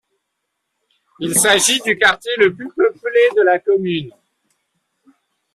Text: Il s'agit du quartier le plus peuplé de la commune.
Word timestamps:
Il 1.19 1.35
s'agit 1.39 1.79
du 1.81 1.95
quartier 1.95 2.31
le 2.39 2.55
plus 2.55 2.67
peuplé 2.71 3.19
de 3.37 3.43
la 3.43 3.59
commune. 3.59 4.11